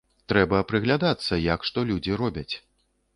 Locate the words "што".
1.69-1.79